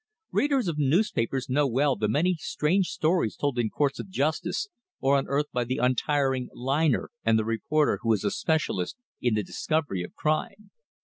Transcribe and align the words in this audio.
Readers 0.31 0.67
of 0.67 0.79
newspapers 0.79 1.47
know 1.47 1.67
well 1.67 1.95
the 1.95 2.07
many 2.07 2.33
strange 2.33 2.87
stories 2.87 3.35
told 3.35 3.59
in 3.59 3.69
courts 3.69 3.99
of 3.99 4.09
justice, 4.09 4.67
or 4.99 5.15
unearthed 5.19 5.51
by 5.51 5.63
the 5.63 5.77
untiring 5.77 6.49
"liner" 6.55 7.11
and 7.23 7.37
the 7.37 7.45
reporter 7.45 7.99
who 8.01 8.11
is 8.11 8.23
a 8.23 8.31
specialist 8.31 8.97
in 9.21 9.35
the 9.35 9.43
discovery 9.43 10.01
of 10.01 10.15
crime. 10.15 10.71